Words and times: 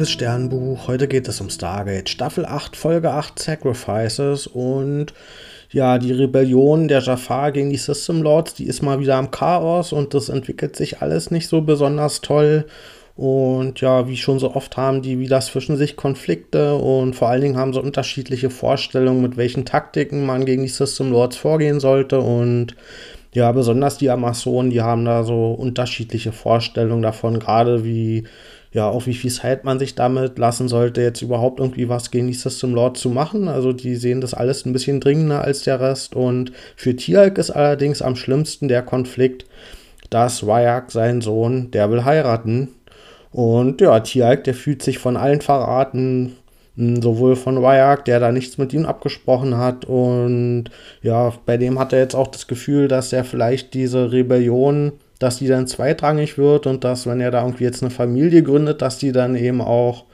liebes 0.00 0.12
Sternbuch. 0.12 0.88
Heute 0.88 1.08
geht 1.08 1.28
es 1.28 1.42
um 1.42 1.50
Stargate 1.50 2.08
Staffel 2.08 2.46
8, 2.46 2.74
Folge 2.74 3.10
8 3.10 3.38
Sacrifices 3.38 4.46
und 4.46 5.12
ja, 5.70 5.98
die 5.98 6.12
Rebellion 6.12 6.88
der 6.88 7.00
Jafar 7.00 7.52
gegen 7.52 7.68
die 7.68 7.76
System 7.76 8.22
Lords, 8.22 8.54
die 8.54 8.64
ist 8.64 8.80
mal 8.80 8.98
wieder 9.00 9.16
am 9.16 9.30
Chaos 9.30 9.92
und 9.92 10.14
das 10.14 10.30
entwickelt 10.30 10.74
sich 10.74 11.02
alles 11.02 11.30
nicht 11.30 11.48
so 11.48 11.60
besonders 11.60 12.22
toll. 12.22 12.64
Und 13.14 13.82
ja, 13.82 14.08
wie 14.08 14.16
schon 14.16 14.38
so 14.38 14.54
oft 14.54 14.78
haben 14.78 15.02
die 15.02 15.18
wieder 15.18 15.38
zwischen 15.42 15.76
sich 15.76 15.96
Konflikte 15.96 16.76
und 16.76 17.12
vor 17.14 17.28
allen 17.28 17.42
Dingen 17.42 17.58
haben 17.58 17.74
sie 17.74 17.82
unterschiedliche 17.82 18.48
Vorstellungen, 18.48 19.20
mit 19.20 19.36
welchen 19.36 19.66
Taktiken 19.66 20.24
man 20.24 20.46
gegen 20.46 20.62
die 20.62 20.68
System 20.68 21.12
Lords 21.12 21.36
vorgehen 21.36 21.78
sollte. 21.78 22.20
Und 22.20 22.74
ja, 23.34 23.52
besonders 23.52 23.98
die 23.98 24.08
Amazonen, 24.08 24.70
die 24.70 24.80
haben 24.80 25.04
da 25.04 25.24
so 25.24 25.52
unterschiedliche 25.52 26.32
Vorstellungen 26.32 27.02
davon, 27.02 27.38
gerade 27.38 27.84
wie 27.84 28.24
ja, 28.72 28.88
auch 28.88 29.06
wie 29.06 29.14
viel 29.14 29.32
Zeit 29.32 29.64
man 29.64 29.78
sich 29.78 29.96
damit 29.96 30.38
lassen 30.38 30.68
sollte, 30.68 31.02
jetzt 31.02 31.22
überhaupt 31.22 31.58
irgendwie 31.58 31.88
was 31.88 32.10
gegen 32.10 32.28
die 32.28 32.34
System 32.34 32.74
Lord 32.74 32.96
zu 32.96 33.08
machen. 33.08 33.48
Also 33.48 33.72
die 33.72 33.96
sehen 33.96 34.20
das 34.20 34.32
alles 34.32 34.64
ein 34.64 34.72
bisschen 34.72 35.00
dringender 35.00 35.42
als 35.42 35.62
der 35.62 35.80
Rest. 35.80 36.14
Und 36.14 36.52
für 36.76 36.94
Tialk 36.94 37.38
ist 37.38 37.50
allerdings 37.50 38.00
am 38.00 38.14
schlimmsten 38.14 38.68
der 38.68 38.82
Konflikt, 38.82 39.44
dass 40.08 40.46
Wyak, 40.46 40.92
sein 40.92 41.20
Sohn, 41.20 41.70
der 41.72 41.90
will 41.90 42.04
heiraten. 42.04 42.68
Und 43.32 43.80
ja, 43.80 43.98
Tialk, 44.00 44.44
der 44.44 44.54
fühlt 44.54 44.82
sich 44.82 44.98
von 44.98 45.16
allen 45.16 45.40
verraten, 45.40 46.36
hm, 46.76 47.02
sowohl 47.02 47.34
von 47.34 47.62
Wyak, 47.62 48.04
der 48.04 48.20
da 48.20 48.30
nichts 48.30 48.56
mit 48.56 48.72
ihm 48.72 48.86
abgesprochen 48.86 49.56
hat. 49.56 49.84
Und 49.84 50.66
ja, 51.02 51.32
bei 51.44 51.56
dem 51.56 51.80
hat 51.80 51.92
er 51.92 51.98
jetzt 51.98 52.14
auch 52.14 52.28
das 52.28 52.46
Gefühl, 52.46 52.86
dass 52.86 53.12
er 53.12 53.24
vielleicht 53.24 53.74
diese 53.74 54.12
Rebellion 54.12 54.92
dass 55.20 55.36
die 55.38 55.46
dann 55.46 55.68
zweitrangig 55.68 56.38
wird 56.38 56.66
und 56.66 56.82
dass, 56.82 57.06
wenn 57.06 57.20
er 57.20 57.30
da 57.30 57.42
irgendwie 57.42 57.64
jetzt 57.64 57.82
eine 57.82 57.90
Familie 57.90 58.42
gründet, 58.42 58.82
dass 58.82 58.98
die 58.98 59.12
dann 59.12 59.36
eben 59.36 59.60
auch 59.60 60.04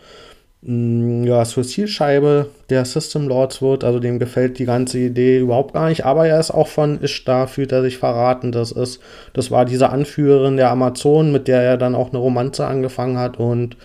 mh, 0.63 0.73
mm, 0.73 1.25
ja, 1.25 1.45
zur 1.45 1.63
Zielscheibe 1.63 2.51
der 2.71 2.85
System 2.85 3.29
Lords 3.29 3.63
wird. 3.63 3.85
Also 3.85 4.01
dem 4.01 4.19
gefällt 4.19 4.59
die 4.59 4.65
ganze 4.65 4.99
Idee 4.99 5.39
überhaupt 5.39 5.75
gar 5.75 5.89
nicht. 5.89 6.05
Aber 6.05 6.27
er 6.27 6.41
ist 6.41 6.51
auch 6.51 6.67
von 6.67 7.01
Ishtar, 7.01 7.47
fühlt 7.47 7.71
er 7.73 7.83
sich 7.83 7.99
verraten. 7.99 8.51
Das 8.51 8.73
ist, 8.73 9.01
das 9.33 9.51
war 9.53 9.65
diese 9.65 9.91
Anführerin 9.91 10.57
der 10.57 10.71
Amazonen, 10.71 11.33
mit 11.33 11.47
der 11.49 11.63
er 11.63 11.77
dann 11.77 11.95
auch 11.95 12.11
eine 12.11 12.19
Romanze 12.19 12.67
angefangen 12.67 13.17
hat. 13.17 13.39
Und 13.39 13.77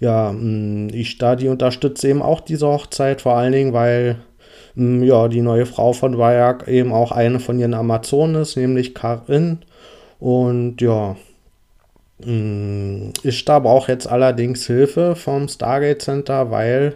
ja, 0.00 0.32
mh, 0.32 0.40
mm, 0.40 0.88
Ishtar, 0.92 1.36
die 1.36 1.48
unterstützt 1.48 2.04
eben 2.04 2.20
auch 2.20 2.40
diese 2.40 2.66
Hochzeit, 2.66 3.20
vor 3.22 3.36
allen 3.36 3.52
Dingen, 3.52 3.72
weil 3.72 4.16
mm, 4.74 5.04
ja, 5.04 5.28
die 5.28 5.40
neue 5.40 5.66
Frau 5.66 5.92
von 5.92 6.18
Vayak 6.18 6.66
eben 6.66 6.92
auch 6.92 7.12
eine 7.12 7.38
von 7.38 7.60
ihren 7.60 7.74
Amazonen 7.74 8.42
ist, 8.42 8.56
nämlich 8.56 8.92
Karin. 8.94 9.60
Und 10.24 10.80
ja, 10.80 11.16
mm, 12.24 13.10
ich 13.24 13.44
da 13.44 13.58
brauche 13.58 13.92
jetzt 13.92 14.06
allerdings 14.06 14.66
Hilfe 14.66 15.16
vom 15.16 15.48
Stargate 15.48 16.00
Center, 16.00 16.50
weil 16.50 16.94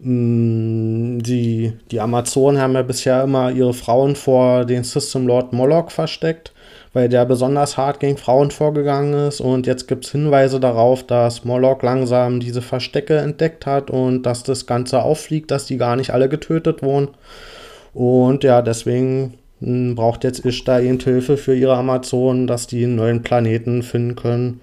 mm, 0.00 1.20
die, 1.20 1.72
die 1.90 2.00
Amazonen 2.00 2.60
haben 2.60 2.74
ja 2.74 2.82
bisher 2.82 3.22
immer 3.22 3.50
ihre 3.50 3.72
Frauen 3.72 4.14
vor 4.14 4.66
den 4.66 4.84
System 4.84 5.26
Lord 5.26 5.54
Moloch 5.54 5.90
versteckt, 5.90 6.52
weil 6.92 7.08
der 7.08 7.24
besonders 7.24 7.78
hart 7.78 7.98
gegen 7.98 8.18
Frauen 8.18 8.50
vorgegangen 8.50 9.28
ist. 9.28 9.40
Und 9.40 9.66
jetzt 9.66 9.88
gibt 9.88 10.04
es 10.04 10.12
Hinweise 10.12 10.60
darauf, 10.60 11.02
dass 11.02 11.46
Moloch 11.46 11.80
langsam 11.82 12.40
diese 12.40 12.60
Verstecke 12.60 13.16
entdeckt 13.16 13.64
hat 13.64 13.90
und 13.90 14.24
dass 14.24 14.42
das 14.42 14.66
Ganze 14.66 15.02
auffliegt, 15.02 15.50
dass 15.50 15.64
die 15.64 15.78
gar 15.78 15.96
nicht 15.96 16.10
alle 16.10 16.28
getötet 16.28 16.82
wurden. 16.82 17.08
Und 17.94 18.44
ja, 18.44 18.60
deswegen 18.60 19.38
braucht 19.94 20.24
jetzt 20.24 20.44
Ishtar 20.44 20.82
eben 20.82 20.98
Hilfe 21.00 21.36
für 21.36 21.54
ihre 21.54 21.76
Amazonen, 21.76 22.46
dass 22.46 22.66
die 22.66 22.84
einen 22.84 22.96
neuen 22.96 23.22
Planeten 23.22 23.82
finden 23.82 24.16
können, 24.16 24.60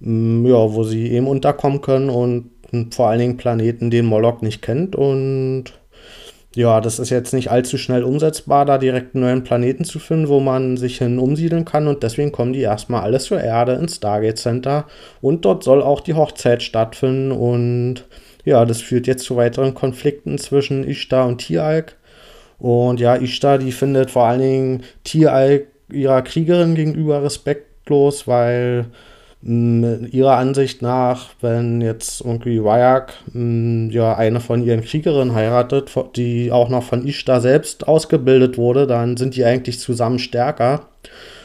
mm, 0.00 0.46
ja, 0.46 0.72
wo 0.72 0.84
sie 0.84 1.10
eben 1.12 1.26
unterkommen 1.26 1.80
können 1.80 2.10
und 2.10 2.50
vor 2.90 3.08
allen 3.08 3.18
Dingen 3.18 3.36
Planeten, 3.36 3.90
den 3.90 4.06
Moloch 4.06 4.42
nicht 4.42 4.62
kennt. 4.62 4.96
Und 4.96 5.64
ja, 6.54 6.80
das 6.80 6.98
ist 6.98 7.10
jetzt 7.10 7.32
nicht 7.32 7.50
allzu 7.50 7.78
schnell 7.78 8.02
umsetzbar, 8.02 8.64
da 8.64 8.78
direkt 8.78 9.14
einen 9.14 9.24
neuen 9.24 9.44
Planeten 9.44 9.84
zu 9.84 9.98
finden, 9.98 10.28
wo 10.28 10.40
man 10.40 10.76
sich 10.76 10.98
hin 10.98 11.18
umsiedeln 11.18 11.64
kann. 11.64 11.86
Und 11.86 12.02
deswegen 12.02 12.32
kommen 12.32 12.52
die 12.52 12.60
erstmal 12.60 13.02
alles 13.02 13.24
zur 13.24 13.40
Erde 13.40 13.74
ins 13.74 13.96
Stargate 13.96 14.38
Center. 14.38 14.86
Und 15.20 15.44
dort 15.44 15.62
soll 15.62 15.82
auch 15.82 16.00
die 16.00 16.14
Hochzeit 16.14 16.62
stattfinden. 16.62 17.30
Und 17.32 18.06
ja, 18.44 18.64
das 18.64 18.80
führt 18.80 19.06
jetzt 19.06 19.24
zu 19.24 19.36
weiteren 19.36 19.74
Konflikten 19.74 20.38
zwischen 20.38 20.84
Ishtar 20.84 21.26
und 21.28 21.38
Tialk. 21.38 21.96
Und 22.60 23.00
ja, 23.00 23.16
Ishtar, 23.16 23.58
die 23.58 23.72
findet 23.72 24.10
vor 24.10 24.24
allen 24.24 24.40
Dingen 24.40 24.82
Tial 25.02 25.62
ihrer 25.90 26.22
Kriegerin 26.22 26.74
gegenüber 26.74 27.22
respektlos, 27.22 28.28
weil 28.28 28.86
mh, 29.42 29.88
mm, 29.88 30.08
ihrer 30.12 30.36
Ansicht 30.36 30.82
nach, 30.82 31.30
wenn 31.40 31.80
jetzt 31.80 32.20
irgendwie 32.20 32.62
Wyak 32.62 33.14
mm, 33.32 33.88
ja 33.90 34.14
eine 34.14 34.40
von 34.40 34.62
ihren 34.62 34.82
Kriegerinnen 34.82 35.34
heiratet, 35.34 35.90
die 36.16 36.52
auch 36.52 36.68
noch 36.68 36.82
von 36.82 37.06
Ishtar 37.06 37.40
selbst 37.40 37.88
ausgebildet 37.88 38.58
wurde, 38.58 38.86
dann 38.86 39.16
sind 39.16 39.36
die 39.36 39.44
eigentlich 39.44 39.80
zusammen 39.80 40.18
stärker. 40.18 40.88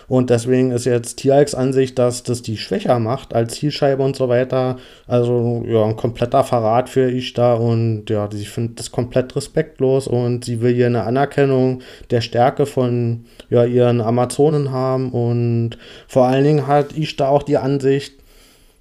Und 0.07 0.29
deswegen 0.29 0.71
ist 0.71 0.85
jetzt 0.85 1.17
Tierx 1.17 1.55
Ansicht, 1.55 1.97
dass 1.97 2.23
das 2.23 2.41
die 2.41 2.57
schwächer 2.57 2.99
macht 2.99 3.33
als 3.33 3.55
Zielscheibe 3.55 4.03
und 4.03 4.15
so 4.15 4.29
weiter. 4.29 4.77
Also 5.07 5.63
ja, 5.67 5.83
ein 5.83 5.95
kompletter 5.95 6.43
Verrat 6.43 6.89
für 6.89 7.09
Ishtar 7.09 7.59
und 7.59 8.09
ja, 8.09 8.29
sie 8.31 8.45
findet 8.45 8.79
das 8.79 8.91
komplett 8.91 9.35
respektlos 9.35 10.07
und 10.07 10.45
sie 10.45 10.61
will 10.61 10.73
hier 10.73 10.87
eine 10.87 11.03
Anerkennung 11.03 11.81
der 12.11 12.21
Stärke 12.21 12.65
von 12.65 13.25
ja, 13.49 13.65
ihren 13.65 14.01
Amazonen 14.01 14.71
haben 14.71 15.11
und 15.11 15.77
vor 16.07 16.25
allen 16.25 16.43
Dingen 16.43 16.67
hat 16.67 16.95
Ishtar 16.97 17.29
auch 17.29 17.43
die 17.43 17.57
Ansicht, 17.57 18.13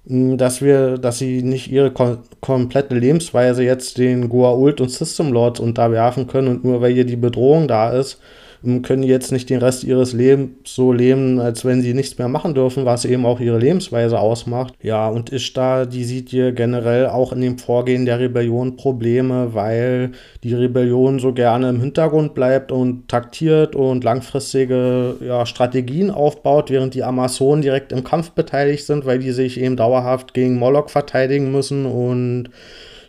hm, 0.07 0.37
dass 0.37 0.61
wir, 0.61 0.97
dass 0.99 1.17
sie 1.17 1.41
nicht 1.41 1.71
ihre 1.71 1.91
kom 1.91 2.19
komplette 2.41 2.93
Lebensweise 2.93 3.63
jetzt 3.63 3.97
den 3.97 4.29
Goa'uld 4.29 4.79
und 4.79 4.91
System 4.91 5.33
Lords 5.33 5.59
unterwerfen 5.59 6.27
können 6.27 6.47
und 6.49 6.63
nur 6.63 6.81
weil 6.81 6.93
hier 6.93 7.05
die 7.05 7.15
Bedrohung 7.15 7.67
da 7.67 7.89
ist, 7.89 8.19
können 8.83 9.03
jetzt 9.03 9.31
nicht 9.31 9.49
den 9.49 9.59
Rest 9.59 9.83
ihres 9.83 10.13
Lebens 10.13 10.51
so 10.65 10.91
leben, 10.91 11.39
als 11.39 11.65
wenn 11.65 11.81
sie 11.81 11.93
nichts 11.93 12.17
mehr 12.17 12.27
machen 12.27 12.53
dürfen, 12.53 12.85
was 12.85 13.05
eben 13.05 13.25
auch 13.25 13.39
ihre 13.39 13.59
Lebensweise 13.59 14.19
ausmacht. 14.19 14.73
Ja, 14.81 15.07
und 15.07 15.31
Ishtar, 15.31 15.85
die 15.85 16.03
sieht 16.03 16.29
hier 16.29 16.51
generell 16.51 17.07
auch 17.07 17.31
in 17.31 17.41
dem 17.41 17.57
Vorgehen 17.57 18.05
der 18.05 18.19
Rebellion 18.19 18.75
Probleme, 18.75 19.53
weil 19.53 20.11
die 20.43 20.53
Rebellion 20.53 21.19
so 21.19 21.33
gerne 21.33 21.69
im 21.69 21.79
Hintergrund 21.79 22.33
bleibt 22.33 22.71
und 22.71 23.07
taktiert 23.07 23.75
und 23.75 24.03
langfristige 24.03 25.15
ja, 25.25 25.45
Strategien 25.45 26.11
aufbaut, 26.11 26.69
während 26.69 26.93
die 26.93 27.03
Amazonen 27.03 27.61
direkt 27.61 27.91
im 27.91 28.03
Kampf 28.03 28.31
beteiligt 28.31 28.85
sind, 28.85 29.05
weil 29.05 29.19
die 29.19 29.31
sich 29.31 29.59
eben 29.59 29.77
dauerhaft 29.77 30.33
gegen 30.33 30.57
Moloch 30.57 30.89
verteidigen 30.89 31.51
müssen 31.51 31.85
und 31.85 32.49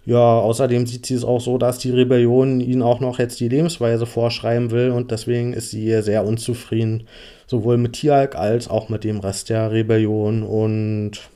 ja, 0.07 0.39
außerdem 0.39 0.87
sieht 0.87 1.05
sie 1.05 1.15
es 1.15 1.25
auch 1.25 1.41
so, 1.41 1.59
dass 1.59 1.79
die 1.79 1.91
Rebellion 1.91 2.61
ihnen 2.61 2.83
auch 2.83 3.01
noch 3.01 3.19
jetzt 3.19 3.41
die 3.41 3.49
Lebensweise 3.49 4.07
vorschreiben 4.07 4.71
will 4.71 4.91
und 4.91 5.11
deswegen 5.11 5.53
ist 5.53 5.73
sie 5.73 6.01
sehr 6.01 6.25
unzufrieden, 6.25 7.09
sowohl 7.49 7.77
mit 7.77 7.95
Tialk 7.95 8.37
als 8.37 8.69
auch 8.69 8.89
mit 8.89 9.03
dem 9.03 9.19
Rest 9.19 9.51
der 9.51 9.73
Rebellion. 9.73 10.45
Und 10.45 11.29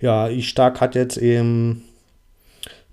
ja, 0.00 0.28
Ishtak 0.28 0.80
hat 0.80 0.94
jetzt 0.94 1.16
eben 1.16 1.82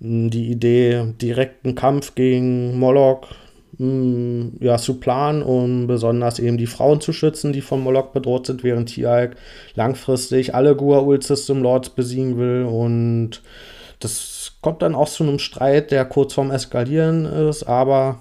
die 0.00 0.50
Idee, 0.50 1.14
direkten 1.22 1.76
Kampf 1.76 2.16
gegen 2.16 2.76
Moloch 2.76 3.28
hm, 3.76 4.54
ja, 4.58 4.78
zu 4.78 4.94
planen, 4.94 5.42
um 5.42 5.86
besonders 5.86 6.40
eben 6.40 6.58
die 6.58 6.66
Frauen 6.66 7.00
zu 7.00 7.12
schützen, 7.12 7.52
die 7.52 7.60
von 7.60 7.82
Moloch 7.82 8.08
bedroht 8.08 8.46
sind, 8.46 8.64
während 8.64 8.88
Tialk 8.88 9.36
langfristig 9.76 10.56
alle 10.56 10.72
Gua'uld 10.72 11.22
System 11.22 11.62
Lords 11.62 11.90
besiegen 11.90 12.36
will. 12.36 12.64
Und 12.64 13.42
das 14.00 14.54
kommt 14.60 14.82
dann 14.82 14.94
auch 14.94 15.08
zu 15.08 15.22
einem 15.22 15.38
Streit, 15.38 15.90
der 15.90 16.04
kurz 16.04 16.34
vorm 16.34 16.50
Eskalieren 16.50 17.26
ist, 17.26 17.64
aber 17.64 18.18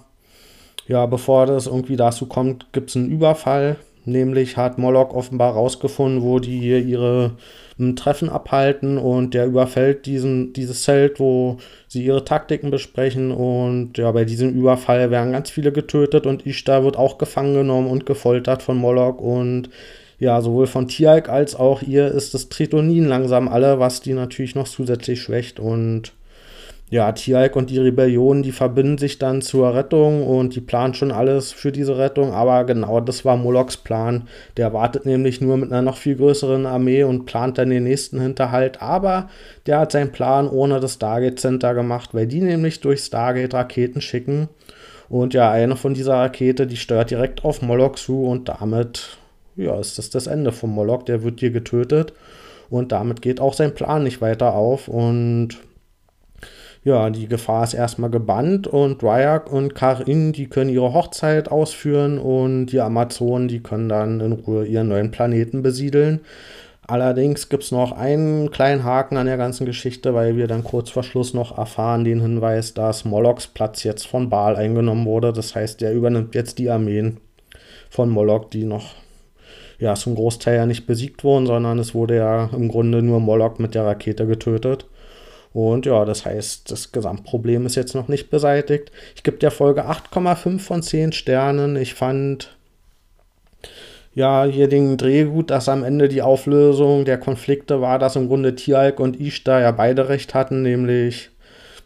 ja, 0.87 1.05
bevor 1.05 1.45
das 1.45 1.67
irgendwie 1.67 1.95
dazu 1.95 2.25
kommt, 2.25 2.71
gibt 2.73 2.89
es 2.89 2.95
einen 2.95 3.11
Überfall. 3.11 3.77
Nämlich 4.05 4.57
hat 4.57 4.79
Moloch 4.79 5.13
offenbar 5.13 5.53
rausgefunden, 5.53 6.23
wo 6.23 6.39
die 6.39 6.59
hier 6.59 6.79
ihre 6.79 7.33
hm, 7.77 7.95
Treffen 7.95 8.29
abhalten 8.29 8.97
und 8.97 9.35
der 9.35 9.45
überfällt 9.45 10.07
diesen, 10.07 10.51
dieses 10.53 10.83
Zelt, 10.83 11.19
wo 11.19 11.57
sie 11.87 12.03
ihre 12.03 12.25
Taktiken 12.25 12.71
besprechen. 12.71 13.31
Und 13.31 13.97
ja, 13.97 14.11
bei 14.11 14.25
diesem 14.25 14.55
Überfall 14.55 15.11
werden 15.11 15.33
ganz 15.33 15.51
viele 15.51 15.71
getötet 15.71 16.25
und 16.25 16.47
Ishtar 16.47 16.83
wird 16.83 16.97
auch 16.97 17.19
gefangen 17.19 17.53
genommen 17.53 17.87
und 17.87 18.07
gefoltert 18.07 18.63
von 18.63 18.77
Moloch. 18.77 19.19
Und 19.19 19.69
ja, 20.19 20.41
sowohl 20.41 20.67
von 20.67 20.87
Tialk 20.87 21.29
als 21.29 21.55
auch 21.55 21.81
ihr 21.81 22.09
ist 22.09 22.33
das 22.33 22.49
Tritonin 22.49 23.05
langsam 23.05 23.47
alle, 23.47 23.79
was 23.79 24.01
die 24.01 24.13
natürlich 24.13 24.53
noch 24.53 24.67
zusätzlich 24.67 25.21
schwächt. 25.21 25.59
Und 25.59 26.13
ja, 26.89 27.11
Tialk 27.11 27.55
und 27.55 27.69
die 27.69 27.77
Rebellion, 27.77 28.41
die 28.41 28.51
verbinden 28.51 28.97
sich 28.97 29.19
dann 29.19 29.41
zur 29.41 29.75
Rettung 29.75 30.25
und 30.25 30.55
die 30.55 30.61
planen 30.61 30.95
schon 30.95 31.11
alles 31.11 31.51
für 31.51 31.71
diese 31.71 31.99
Rettung, 31.99 32.33
aber 32.33 32.65
genau 32.65 32.99
das 32.99 33.23
war 33.23 33.37
Molochs 33.37 33.77
Plan. 33.77 34.27
Der 34.57 34.73
wartet 34.73 35.05
nämlich 35.05 35.39
nur 35.39 35.55
mit 35.55 35.71
einer 35.71 35.83
noch 35.83 35.97
viel 35.97 36.15
größeren 36.15 36.65
Armee 36.65 37.03
und 37.03 37.25
plant 37.25 37.59
dann 37.59 37.69
den 37.69 37.83
nächsten 37.83 38.19
Hinterhalt, 38.19 38.81
aber 38.81 39.29
der 39.67 39.79
hat 39.79 39.91
seinen 39.91 40.11
Plan 40.11 40.49
ohne 40.49 40.79
das 40.79 40.95
Stargate 40.95 41.39
Center 41.39 41.75
gemacht, 41.75 42.09
weil 42.13 42.25
die 42.25 42.41
nämlich 42.41 42.81
durch 42.81 43.01
Stargate 43.01 43.53
Raketen 43.53 44.01
schicken. 44.01 44.49
Und 45.09 45.33
ja, 45.33 45.51
eine 45.51 45.75
von 45.75 45.93
dieser 45.93 46.15
Rakete, 46.15 46.65
die 46.67 46.77
steuert 46.77 47.11
direkt 47.11 47.45
auf 47.45 47.61
Moloch 47.61 47.95
zu 47.95 48.25
und 48.25 48.49
damit 48.49 49.18
ja, 49.59 49.79
ist 49.79 49.97
das 49.97 50.09
das 50.09 50.27
Ende 50.27 50.51
von 50.51 50.69
Moloch, 50.69 51.03
der 51.03 51.23
wird 51.23 51.39
hier 51.39 51.51
getötet. 51.51 52.13
Und 52.69 52.91
damit 52.91 53.21
geht 53.21 53.41
auch 53.41 53.53
sein 53.53 53.73
Plan 53.73 54.03
nicht 54.03 54.21
weiter 54.21 54.53
auf. 54.53 54.87
Und 54.87 55.57
ja, 56.83 57.09
die 57.09 57.27
Gefahr 57.27 57.63
ist 57.65 57.73
erstmal 57.73 58.09
gebannt 58.09 58.67
und 58.67 59.03
Ryak 59.03 59.51
und 59.51 59.75
Karin, 59.75 60.31
die 60.31 60.47
können 60.47 60.69
ihre 60.69 60.93
Hochzeit 60.93 61.51
ausführen 61.51 62.19
und 62.19 62.67
die 62.67 62.79
Amazonen, 62.79 63.49
die 63.49 63.61
können 63.61 63.89
dann 63.89 64.21
in 64.21 64.31
Ruhe 64.31 64.65
ihren 64.65 64.87
neuen 64.87 65.11
Planeten 65.11 65.61
besiedeln. 65.61 66.21
Allerdings 66.87 67.49
gibt 67.49 67.63
es 67.63 67.71
noch 67.71 67.91
einen 67.91 68.49
kleinen 68.49 68.83
Haken 68.83 69.17
an 69.17 69.27
der 69.27 69.37
ganzen 69.37 69.65
Geschichte, 69.65 70.15
weil 70.15 70.37
wir 70.37 70.47
dann 70.47 70.63
kurz 70.63 70.89
vor 70.89 71.03
Schluss 71.03 71.33
noch 71.33 71.55
erfahren 71.57 72.03
den 72.03 72.21
Hinweis, 72.21 72.73
dass 72.73 73.05
Molochs 73.05 73.45
Platz 73.47 73.83
jetzt 73.83 74.07
von 74.07 74.29
Baal 74.29 74.55
eingenommen 74.55 75.05
wurde. 75.05 75.33
Das 75.33 75.53
heißt, 75.53 75.81
er 75.83 75.93
übernimmt 75.93 76.33
jetzt 76.33 76.57
die 76.57 76.69
Armeen 76.69 77.17
von 77.89 78.09
Moloch, 78.09 78.49
die 78.49 78.63
noch 78.63 78.95
ja 79.79 79.95
zum 79.95 80.15
Großteil 80.15 80.55
ja 80.57 80.65
nicht 80.65 80.85
besiegt 80.85 81.23
wurden, 81.23 81.47
sondern 81.47 81.79
es 81.79 81.95
wurde 81.95 82.17
ja 82.17 82.49
im 82.53 82.67
Grunde 82.67 83.01
nur 83.01 83.19
Moloch 83.19 83.59
mit 83.59 83.75
der 83.75 83.85
Rakete 83.85 84.27
getötet. 84.27 84.85
Und 85.51 85.85
ja, 85.85 86.05
das 86.05 86.25
heißt, 86.25 86.69
das 86.69 86.91
Gesamtproblem 86.91 87.65
ist 87.65 87.75
jetzt 87.75 87.95
noch 87.95 88.07
nicht 88.07 88.29
beseitigt. 88.29 88.91
Ich 89.15 89.23
gebe 89.23 89.37
der 89.37 89.51
Folge 89.51 89.89
8,5 89.89 90.59
von 90.59 90.83
10 90.83 91.11
Sternen. 91.11 91.75
Ich 91.75 91.95
fand 91.95 92.55
ja, 94.13 94.43
hier 94.45 94.67
den 94.67 94.97
Drehgut, 94.97 95.49
dass 95.49 95.69
am 95.69 95.83
Ende 95.83 96.09
die 96.09 96.21
Auflösung 96.21 97.05
der 97.05 97.17
Konflikte 97.17 97.81
war, 97.81 97.99
dass 97.99 98.15
im 98.15 98.27
Grunde 98.27 98.55
Tialk 98.55 98.99
und 98.99 99.19
Ishtar 99.19 99.61
ja 99.61 99.71
beide 99.71 100.09
recht 100.09 100.33
hatten, 100.33 100.61
nämlich, 100.61 101.29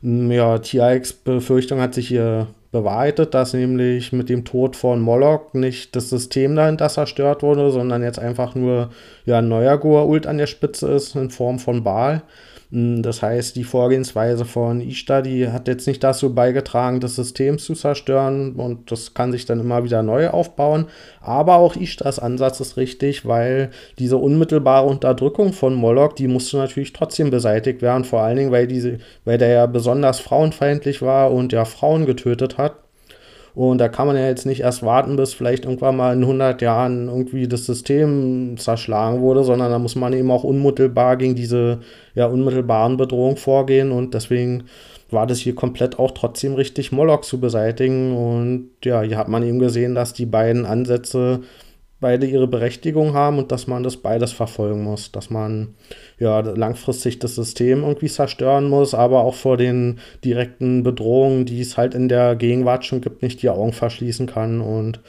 ja, 0.04 0.60
Tialks 0.60 1.14
Befürchtung 1.14 1.80
hat 1.80 1.94
sich 1.94 2.10
hier 2.10 2.48
bewahrheitet, 2.74 3.34
dass 3.34 3.54
nämlich 3.54 4.12
mit 4.12 4.28
dem 4.28 4.44
Tod 4.44 4.76
von 4.76 5.00
Moloch 5.00 5.54
nicht 5.54 5.96
das 5.96 6.10
System 6.10 6.56
dahinter 6.56 6.90
zerstört 6.90 7.42
wurde, 7.42 7.72
sondern 7.72 8.04
jetzt 8.04 8.20
einfach 8.20 8.54
nur 8.54 8.90
ja, 9.26 9.38
ein 9.38 9.48
neuer 9.48 9.76
Goa'uld 9.76 10.28
an 10.28 10.40
der 10.40 10.48
Spitze 10.48 10.92
ist 10.92 11.16
in 11.16 11.30
Form 11.30 11.60
von 11.60 11.84
Baal. 11.84 12.24
Hm, 12.74 13.04
das 13.04 13.22
heißt, 13.22 13.56
die 13.56 13.64
Vorgehensweise 13.64 14.46
von 14.46 14.80
die 14.80 15.48
hat 15.50 15.68
jetzt 15.68 15.86
nicht 15.88 16.04
dazu 16.04 16.34
beigetragen, 16.34 17.00
das 17.00 17.16
System 17.16 17.60
zu 17.60 17.76
zerstören 17.76 18.54
und 18.56 18.92
das 18.92 19.14
kann 19.14 19.32
sich 19.32 19.46
dann 19.46 19.60
immer 19.60 19.84
wieder 19.84 20.02
neu 20.02 20.30
aufbauen. 20.30 20.88
Aber 21.22 21.58
auch 21.58 21.76
Ishtars 21.76 22.18
Ansatz 22.18 22.60
ist 22.62 22.76
richtig, 22.78 23.28
weil 23.28 23.70
diese 24.00 24.18
unmittelbare 24.18 24.88
Unterdrückung 24.88 25.54
von 25.54 25.76
Moloch, 25.76 26.14
die 26.14 26.28
musste 26.28 26.58
natürlich 26.58 26.94
trotzdem 26.94 27.30
beseitigt 27.30 27.84
werden, 27.84 28.06
vor 28.06 28.22
allen 28.22 28.38
Dingen, 28.38 28.52
weil, 28.52 28.66
diese, 28.66 28.98
weil 29.24 29.38
der 29.38 29.50
ja 29.50 29.66
besonders 29.68 30.20
frauenfeindlich 30.20 31.04
war 31.04 31.32
und 31.32 31.54
ja 31.54 31.66
Frauen 31.66 32.08
getötet 32.08 32.58
hat. 32.58 32.83
Und 33.56 33.78
da 33.78 33.88
kann 33.88 34.08
man 34.08 34.16
ja 34.16 34.28
jetzt 34.28 34.46
nicht 34.46 34.62
erst 34.62 34.82
warten, 34.84 35.16
bis 35.16 35.34
vielleicht 35.34 35.66
irgendwann 35.66 35.96
mal 35.96 36.14
in 36.14 36.24
100 36.24 36.62
Jahren 36.62 37.08
irgendwie 37.08 37.48
das 37.48 37.66
System 37.66 38.56
zerschlagen 38.58 39.22
wurde, 39.22 39.44
sondern 39.44 39.72
da 39.72 39.78
muss 39.78 39.96
man 39.96 40.14
eben 40.14 40.32
auch 40.32 40.44
unmittelbar 40.44 41.18
gegen 41.18 41.36
diese 41.36 41.80
ja, 42.16 42.26
unmittelbaren 42.26 42.98
Bedrohungen 42.98 43.38
vorgehen. 43.38 43.92
Und 43.92 44.16
deswegen 44.16 44.64
war 45.12 45.28
das 45.28 45.38
hier 45.38 45.54
komplett 45.54 46.00
auch 46.00 46.12
trotzdem 46.12 46.56
richtig, 46.56 46.92
Moloch 46.92 47.22
zu 47.22 47.40
beseitigen. 47.40 48.18
Und 48.18 48.72
ja, 48.84 49.04
hier 49.04 49.18
hat 49.18 49.28
man 49.28 49.44
eben 49.44 49.60
gesehen, 49.60 49.94
dass 49.94 50.14
die 50.14 50.26
beiden 50.26 50.66
Ansätze 50.66 51.42
beide 52.04 52.28
ihre 52.28 52.48
Berechtigung 52.48 53.14
haben 53.14 53.40
und 53.40 53.52
dass 53.52 53.66
man 53.66 53.82
das 53.82 53.98
beides 53.98 54.32
verfolgen 54.34 54.84
muss, 54.84 55.12
dass 55.12 55.32
man 55.32 55.70
ja 56.20 56.42
langfristig 56.42 57.18
das 57.18 57.34
System 57.34 57.82
irgendwie 57.82 58.10
zerstören 58.10 58.70
muss, 58.70 58.94
aber 58.94 59.22
auch 59.24 59.34
vor 59.34 59.58
den 59.58 60.00
direkten 60.24 60.84
Bedrohungen, 60.84 61.46
die 61.46 61.62
es 61.62 61.78
halt 61.78 61.96
in 61.96 62.10
der 62.10 62.36
Gegenwart 62.36 62.86
schon 62.86 63.02
gibt, 63.02 63.24
nicht 63.24 63.42
die 63.42 63.50
Augen 63.50 63.74
verschließen 63.74 64.28
kann. 64.28 64.62
Und 64.62 65.00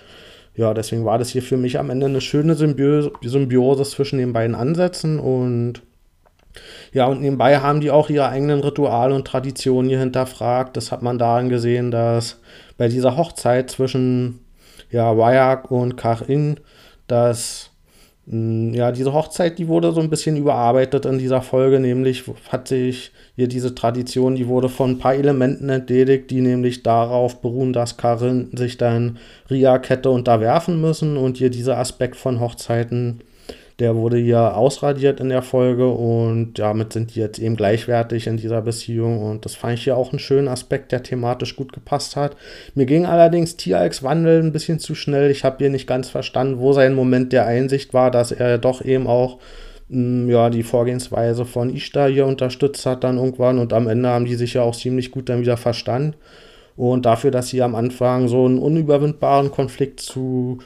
ja, 0.54 0.72
deswegen 0.72 1.04
war 1.04 1.18
das 1.18 1.30
hier 1.30 1.42
für 1.42 1.56
mich 1.56 1.78
am 1.78 1.90
Ende 1.90 2.06
eine 2.06 2.20
schöne 2.20 2.54
Symbiose, 2.54 3.12
Symbiose 3.22 3.82
zwischen 3.82 4.18
den 4.18 4.32
beiden 4.32 4.54
Ansätzen. 4.54 5.18
Und 5.18 5.82
ja, 6.92 7.06
und 7.06 7.20
nebenbei 7.20 7.58
haben 7.58 7.80
die 7.80 7.90
auch 7.90 8.08
ihre 8.08 8.28
eigenen 8.28 8.60
Rituale 8.60 9.16
und 9.16 9.26
Traditionen 9.26 9.90
hier 9.90 9.98
hinterfragt. 9.98 10.76
Das 10.76 10.92
hat 10.92 11.02
man 11.02 11.18
daran 11.18 11.48
gesehen, 11.48 11.90
dass 11.90 12.40
bei 12.78 12.86
dieser 12.86 13.16
Hochzeit 13.16 13.68
zwischen 13.68 14.43
ja, 14.94 15.16
Wayak 15.18 15.70
und 15.70 15.96
Karin 15.96 16.60
dass 17.06 17.70
hm, 18.26 18.72
ja, 18.72 18.92
diese 18.92 19.12
Hochzeit, 19.12 19.58
die 19.58 19.68
wurde 19.68 19.92
so 19.92 20.00
ein 20.00 20.08
bisschen 20.10 20.36
überarbeitet 20.36 21.04
in 21.04 21.18
dieser 21.18 21.42
Folge, 21.42 21.78
nämlich 21.78 22.24
hat 22.48 22.68
sich 22.68 23.12
hier 23.36 23.48
diese 23.48 23.74
Tradition, 23.74 24.34
die 24.34 24.48
wurde 24.48 24.68
von 24.68 24.92
ein 24.92 24.98
paar 24.98 25.14
Elementen 25.14 25.68
entledigt, 25.68 26.30
die 26.30 26.40
nämlich 26.40 26.82
darauf 26.82 27.40
beruhen, 27.42 27.72
dass 27.72 27.96
Karin 27.96 28.50
sich 28.56 28.78
dann 28.78 29.18
Riak 29.50 29.90
hätte 29.90 30.10
unterwerfen 30.10 30.80
müssen 30.80 31.16
und 31.16 31.36
hier 31.36 31.50
dieser 31.50 31.78
Aspekt 31.78 32.16
von 32.16 32.40
Hochzeiten 32.40 33.20
der 33.80 33.96
wurde 33.96 34.18
hier 34.18 34.56
ausradiert 34.56 35.18
in 35.18 35.30
der 35.30 35.42
Folge 35.42 35.88
und 35.88 36.54
damit 36.54 36.92
sind 36.92 37.14
die 37.14 37.20
jetzt 37.20 37.40
eben 37.40 37.56
gleichwertig 37.56 38.28
in 38.28 38.36
dieser 38.36 38.62
Beziehung. 38.62 39.20
Und 39.20 39.44
das 39.44 39.56
fand 39.56 39.74
ich 39.74 39.84
hier 39.84 39.96
auch 39.96 40.12
einen 40.12 40.20
schönen 40.20 40.46
Aspekt, 40.46 40.92
der 40.92 41.02
thematisch 41.02 41.56
gut 41.56 41.72
gepasst 41.72 42.14
hat. 42.14 42.36
Mir 42.76 42.86
ging 42.86 43.04
allerdings 43.04 43.56
Tieralks 43.56 44.04
Wandel 44.04 44.40
ein 44.40 44.52
bisschen 44.52 44.78
zu 44.78 44.94
schnell. 44.94 45.30
Ich 45.30 45.42
habe 45.42 45.56
hier 45.58 45.70
nicht 45.70 45.88
ganz 45.88 46.08
verstanden, 46.08 46.60
wo 46.60 46.72
sein 46.72 46.94
Moment 46.94 47.32
der 47.32 47.46
Einsicht 47.46 47.92
war, 47.94 48.12
dass 48.12 48.30
er 48.30 48.58
doch 48.58 48.84
eben 48.84 49.08
auch 49.08 49.38
mm, 49.88 50.30
ja, 50.30 50.50
die 50.50 50.62
Vorgehensweise 50.62 51.44
von 51.44 51.74
Ishtar 51.74 52.08
hier 52.08 52.26
unterstützt 52.26 52.86
hat 52.86 53.02
dann 53.02 53.18
irgendwann 53.18 53.58
und 53.58 53.72
am 53.72 53.88
Ende 53.88 54.08
haben 54.08 54.24
die 54.24 54.36
sich 54.36 54.54
ja 54.54 54.62
auch 54.62 54.76
ziemlich 54.76 55.10
gut 55.10 55.28
dann 55.28 55.40
wieder 55.40 55.56
verstanden. 55.56 56.14
Und 56.76 57.06
dafür, 57.06 57.32
dass 57.32 57.48
sie 57.48 57.62
am 57.62 57.74
Anfang 57.74 58.28
so 58.28 58.44
einen 58.44 58.58
unüberwindbaren 58.58 59.50
Konflikt 59.50 60.00
zu 60.00 60.58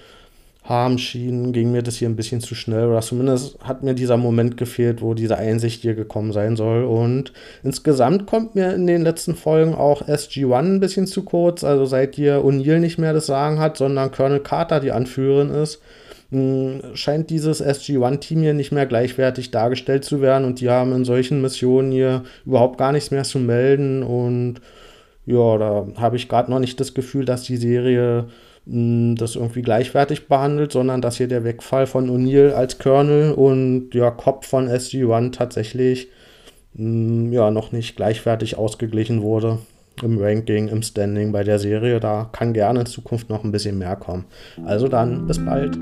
haben 0.69 0.99
schienen, 0.99 1.53
ging 1.53 1.73
mir 1.73 1.82
das 1.82 1.97
hier 1.97 2.09
ein 2.09 2.17
bisschen 2.17 2.41
zu 2.41 2.55
schnell. 2.55 2.88
Oder 2.88 3.00
zumindest 3.00 3.59
hat 3.61 3.82
mir 3.82 3.94
dieser 3.94 4.19
Moment 4.19 4.59
gefehlt, 4.59 5.00
wo 5.00 5.15
diese 5.15 5.38
Einsicht 5.38 5.81
hier 5.81 5.94
gekommen 5.94 6.32
sein 6.32 6.56
soll. 6.56 6.85
Und 6.85 7.32
insgesamt 7.62 8.26
kommt 8.26 8.55
mir 8.55 8.75
in 8.75 8.87
den 8.87 9.03
letzten 9.03 9.35
Folgen 9.35 9.75
auch 9.75 10.03
SG-1 10.03 10.59
ein 10.59 10.81
bisschen 10.81 11.06
zu 11.06 11.25
kurz. 11.25 11.65
Also 11.65 11.87
seit 11.87 12.17
hier 12.17 12.44
O'Neill 12.44 12.81
nicht 12.81 12.99
mehr 12.99 13.15
das 13.15 13.26
Sagen 13.26 13.59
hat, 13.59 13.79
sondern 13.79 14.12
Colonel 14.12 14.41
Carter 14.41 14.81
die 14.81 14.93
Anführerin 14.93 15.50
ist, 15.50 15.81
hm, 16.31 16.81
scheint 16.93 17.31
dieses 17.31 17.62
SG-1-Team 17.62 18.43
hier 18.43 18.53
nicht 18.53 18.71
mehr 18.71 18.85
gleichwertig 18.85 19.50
dargestellt 19.50 20.05
zu 20.05 20.21
werden. 20.21 20.44
Und 20.44 20.61
die 20.61 20.69
haben 20.69 20.93
in 20.93 21.06
solchen 21.06 21.41
Missionen 21.41 21.93
hier 21.93 22.25
überhaupt 22.44 22.76
gar 22.76 22.93
nichts 22.93 23.11
mehr 23.11 23.25
zu 23.25 23.38
melden. 23.38 24.03
Und 24.03 24.61
ja, 25.25 25.56
da 25.56 25.87
habe 25.97 26.17
ich 26.17 26.29
gerade 26.29 26.50
noch 26.50 26.59
nicht 26.59 26.79
das 26.79 26.93
Gefühl, 26.93 27.25
dass 27.25 27.45
die 27.45 27.57
Serie 27.57 28.26
das 28.70 29.34
irgendwie 29.34 29.62
gleichwertig 29.62 30.28
behandelt, 30.28 30.72
sondern 30.72 31.00
dass 31.00 31.16
hier 31.16 31.28
der 31.28 31.42
Wegfall 31.44 31.87
von 31.87 32.10
O'Neill 32.10 32.52
als 32.52 32.78
Colonel 32.78 33.32
und 33.32 33.94
ja, 33.94 34.10
Kopf 34.10 34.46
von 34.46 34.68
SG-1 34.68 35.32
tatsächlich 35.32 36.08
ja, 36.75 37.50
noch 37.50 37.72
nicht 37.72 37.96
gleichwertig 37.96 38.58
ausgeglichen 38.58 39.22
wurde 39.22 39.58
im 40.02 40.18
Ranking, 40.18 40.68
im 40.68 40.82
Standing 40.82 41.32
bei 41.32 41.44
der 41.44 41.58
Serie. 41.58 41.98
Da 41.98 42.28
kann 42.30 42.52
gerne 42.52 42.80
in 42.80 42.87
Zukunft 42.87 43.30
noch 43.30 43.42
ein 43.42 43.52
bisschen 43.52 43.78
mehr 43.78 43.96
kommen. 43.96 44.26
Also 44.64 44.87
dann, 44.87 45.26
bis 45.26 45.44
bald. 45.44 45.76